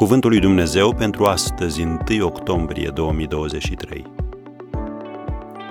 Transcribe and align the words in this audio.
Cuvântul 0.00 0.30
lui 0.30 0.40
Dumnezeu 0.40 0.94
pentru 0.94 1.24
astăzi, 1.24 1.82
1 1.82 1.98
octombrie 2.20 2.90
2023. 2.94 4.06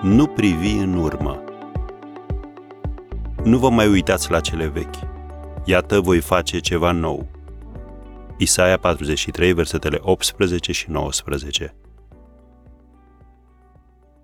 Nu 0.01 0.27
privi 0.27 0.71
în 0.71 0.93
urmă. 0.93 1.43
Nu 3.43 3.57
vă 3.57 3.69
mai 3.69 3.87
uitați 3.87 4.31
la 4.31 4.39
cele 4.39 4.67
vechi. 4.67 4.95
Iată, 5.65 5.99
voi 5.99 6.19
face 6.19 6.59
ceva 6.59 6.91
nou. 6.91 7.27
Isaia 8.37 8.77
43, 8.77 9.53
versetele 9.53 9.97
18 10.01 10.71
și 10.71 10.89
19. 10.89 11.75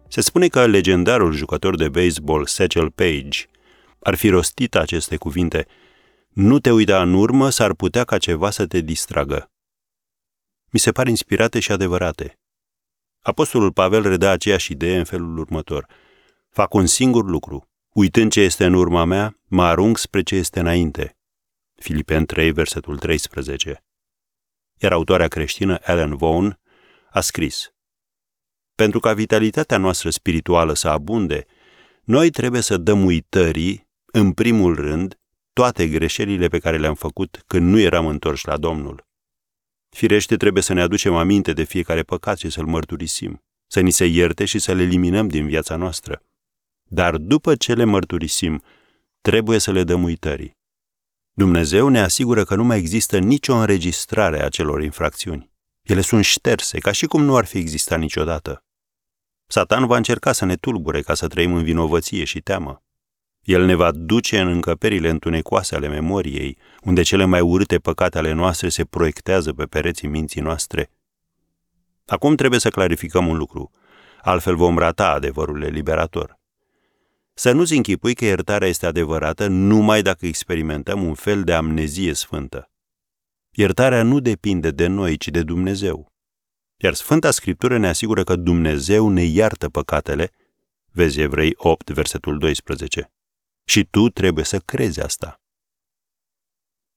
Se 0.08 0.22
spune 0.22 0.48
că 0.48 0.66
legendarul 0.66 1.34
jucător 1.34 1.76
de 1.76 1.90
baseball 1.90 2.46
Satchel 2.46 2.92
Paige 2.92 3.40
ar 4.00 4.16
fi 4.16 4.30
rostit 4.30 4.76
aceste 4.76 5.18
cuvinte 5.18 5.66
Nu 6.30 6.60
te 6.60 6.72
uita 6.72 7.02
în 7.02 7.14
urmă, 7.14 7.50
s-ar 7.50 7.74
putea 7.74 8.04
ca 8.04 8.18
ceva 8.18 8.50
să 8.50 8.66
te 8.66 8.82
distragă 8.82 9.50
mi 10.76 10.82
se 10.82 10.92
par 10.92 11.08
inspirate 11.08 11.60
și 11.60 11.72
adevărate. 11.72 12.40
Apostolul 13.22 13.72
Pavel 13.72 14.02
redă 14.02 14.28
aceeași 14.28 14.72
idee 14.72 14.98
în 14.98 15.04
felul 15.04 15.38
următor. 15.38 15.86
Fac 16.50 16.74
un 16.74 16.86
singur 16.86 17.26
lucru. 17.26 17.70
Uitând 17.90 18.32
ce 18.32 18.42
este 18.42 18.66
în 18.66 18.74
urma 18.74 19.04
mea, 19.04 19.38
mă 19.48 19.64
arunc 19.64 19.98
spre 19.98 20.22
ce 20.22 20.36
este 20.36 20.60
înainte. 20.60 21.18
Filipen 21.76 22.26
3, 22.26 22.52
versetul 22.52 22.98
13. 22.98 23.84
Iar 24.78 24.92
autoarea 24.92 25.28
creștină 25.28 25.80
Ellen 25.82 26.16
Vaughan 26.16 26.60
a 27.10 27.20
scris 27.20 27.74
Pentru 28.76 29.00
ca 29.00 29.14
vitalitatea 29.14 29.78
noastră 29.78 30.10
spirituală 30.10 30.74
să 30.74 30.88
abunde, 30.88 31.46
noi 32.04 32.30
trebuie 32.30 32.62
să 32.62 32.78
dăm 32.78 33.06
uitării, 33.06 33.88
în 34.06 34.32
primul 34.32 34.76
rând, 34.76 35.20
toate 35.54 35.88
greșelile 35.88 36.48
pe 36.48 36.60
care 36.60 36.78
le-am 36.78 36.96
făcut 36.96 37.44
când 37.48 37.70
nu 37.70 37.80
eram 37.80 38.06
întorși 38.06 38.48
la 38.48 38.58
Domnul. 38.58 39.05
Firește, 39.96 40.38
trebuie 40.38 40.64
să 40.64 40.74
ne 40.74 40.82
aducem 40.82 41.16
aminte 41.16 41.54
de 41.54 41.64
fiecare 41.64 42.04
păcat 42.04 42.38
și 42.38 42.50
să-l 42.50 42.66
mărturisim, 42.66 43.44
să 43.68 43.80
ni 43.80 43.92
se 43.92 44.06
ierte 44.06 44.46
și 44.46 44.60
să 44.60 44.74
le 44.74 44.82
eliminăm 44.82 45.28
din 45.28 45.48
viața 45.48 45.76
noastră. 45.76 46.24
Dar 46.84 47.18
după 47.18 47.56
ce 47.56 47.74
le 47.74 47.84
mărturisim, 47.84 48.64
trebuie 49.22 49.60
să 49.60 49.72
le 49.72 49.84
dăm 49.84 50.04
uitării. 50.04 50.58
Dumnezeu 51.34 51.88
ne 51.88 52.00
asigură 52.00 52.44
că 52.44 52.56
nu 52.56 52.64
mai 52.64 52.78
există 52.78 53.18
nicio 53.18 53.56
înregistrare 53.56 54.44
a 54.44 54.50
celor 54.50 54.84
infracțiuni. 54.84 55.52
Ele 55.82 56.02
sunt 56.02 56.24
șterse, 56.24 56.80
ca 56.80 56.92
și 56.92 57.06
cum 57.06 57.24
nu 57.24 57.36
ar 57.36 57.46
fi 57.46 57.58
existat 57.58 58.00
niciodată. 58.00 58.64
Satan 59.48 59.86
va 59.86 59.98
încerca 59.98 60.32
să 60.32 60.46
ne 60.46 60.56
tulbure 60.56 61.02
ca 61.02 61.14
să 61.14 61.28
trăim 61.28 61.54
în 61.54 61.64
vinovăție 61.64 62.24
și 62.24 62.42
teamă. 62.42 62.85
El 63.46 63.66
ne 63.66 63.76
va 63.76 63.92
duce 63.92 64.40
în 64.40 64.48
încăperile 64.48 65.10
întunecoase 65.10 65.76
ale 65.76 65.88
memoriei, 65.88 66.58
unde 66.84 67.02
cele 67.02 67.26
mai 67.26 67.42
urâte 67.42 67.78
păcate 67.78 68.18
ale 68.18 68.32
noastre 68.32 68.70
se 68.70 68.86
proiectează 68.86 69.54
pe 69.54 69.66
pereții 69.66 70.08
minții 70.08 70.42
noastre. 70.42 70.90
Acum 72.06 72.36
trebuie 72.36 72.60
să 72.60 72.70
clarificăm 72.70 73.28
un 73.28 73.38
lucru, 73.38 73.72
altfel 74.22 74.56
vom 74.56 74.78
rata 74.78 75.10
adevărul 75.10 75.58
liberator. 75.58 76.40
Să 77.34 77.52
nu-ți 77.52 77.76
închipui 77.76 78.14
că 78.14 78.26
iertarea 78.26 78.68
este 78.68 78.86
adevărată 78.86 79.48
numai 79.48 80.02
dacă 80.02 80.26
experimentăm 80.26 81.04
un 81.04 81.14
fel 81.14 81.44
de 81.44 81.54
amnezie 81.54 82.14
sfântă. 82.14 82.70
Iertarea 83.52 84.04
nu 84.04 84.20
depinde 84.20 84.72
de 84.72 84.88
noi, 84.88 85.18
ci 85.18 85.28
de 85.28 85.44
Dumnezeu. 85.44 86.14
Iar 86.78 86.94
Sfânta 86.94 87.32
Scriptură 87.32 87.78
ne 87.78 87.88
asigură 87.88 88.24
că 88.24 88.36
Dumnezeu 88.36 89.10
ne 89.10 89.24
iartă 89.24 89.70
păcatele, 89.70 90.32
vezi 90.92 91.22
Evrei 91.22 91.54
8, 91.58 91.90
versetul 91.90 92.38
12. 92.38 93.10
Și 93.66 93.86
tu 93.86 94.10
trebuie 94.10 94.46
să 94.46 94.60
crezi 94.60 95.02
asta. 95.02 95.42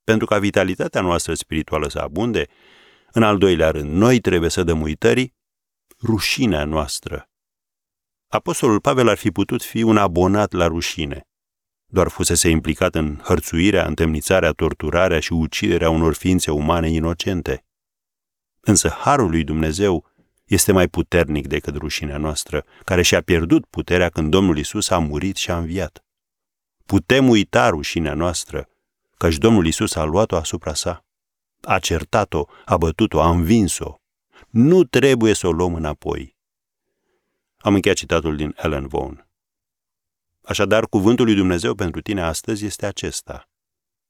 Pentru 0.05 0.27
ca 0.27 0.39
vitalitatea 0.39 1.01
noastră 1.01 1.35
spirituală 1.35 1.89
să 1.89 1.99
abunde, 1.99 2.47
în 3.13 3.23
al 3.23 3.39
doilea 3.39 3.71
rând, 3.71 3.91
noi 3.91 4.21
trebuie 4.21 4.51
să 4.51 4.63
dăm 4.63 4.81
uitării 4.81 5.35
rușinea 6.03 6.65
noastră. 6.65 7.31
Apostolul 8.29 8.81
Pavel 8.81 9.09
ar 9.09 9.17
fi 9.17 9.31
putut 9.31 9.63
fi 9.63 9.83
un 9.83 9.97
abonat 9.97 10.53
la 10.53 10.67
rușine. 10.67 11.29
Doar 11.87 12.09
fusese 12.09 12.49
implicat 12.49 12.95
în 12.95 13.21
hărțuirea, 13.23 13.87
întemnițarea, 13.87 14.53
torturarea 14.53 15.21
și 15.21 15.33
uciderea 15.33 15.91
unor 15.91 16.15
ființe 16.15 16.51
umane 16.51 16.91
inocente. 16.91 17.65
Însă 18.61 18.89
harul 18.89 19.31
lui 19.31 19.45
Dumnezeu 19.45 20.11
este 20.45 20.73
mai 20.73 20.89
puternic 20.89 21.47
decât 21.47 21.77
rușinea 21.77 22.19
noastră, 22.19 22.65
care 22.85 23.03
și-a 23.03 23.21
pierdut 23.21 23.67
puterea 23.67 24.09
când 24.09 24.31
Domnul 24.31 24.59
Isus 24.59 24.91
a 24.91 24.99
murit 24.99 25.37
și 25.37 25.51
a 25.51 25.57
înviat. 25.59 26.05
Putem 26.89 27.29
uita 27.29 27.69
rușinea 27.69 28.15
noastră, 28.15 28.69
căci 29.17 29.37
Domnul 29.37 29.67
Isus 29.67 29.95
a 29.95 30.05
luat-o 30.05 30.37
asupra 30.37 30.75
sa. 30.75 31.05
A 31.61 31.79
certat-o, 31.79 32.45
a 32.65 32.77
bătut-o, 32.77 33.21
a 33.21 33.31
învins-o. 33.31 33.95
Nu 34.51 34.85
trebuie 34.85 35.35
să 35.35 35.47
o 35.47 35.53
luăm 35.53 35.75
înapoi. 35.75 36.37
Am 37.57 37.75
încheiat 37.75 37.97
citatul 37.97 38.37
din 38.37 38.55
Ellen 38.57 38.87
Vaughan. 38.87 39.29
Așadar, 40.43 40.87
cuvântul 40.87 41.25
lui 41.25 41.35
Dumnezeu 41.35 41.75
pentru 41.75 42.01
tine 42.01 42.23
astăzi 42.23 42.65
este 42.65 42.87
acesta. 42.87 43.49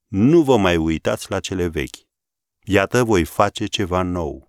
Nu 0.07 0.41
vă 0.41 0.57
mai 0.57 0.77
uitați 0.77 1.31
la 1.31 1.39
cele 1.39 1.67
vechi. 1.67 1.97
Iată, 2.63 3.03
voi 3.03 3.23
face 3.23 3.65
ceva 3.65 4.01
nou. 4.01 4.48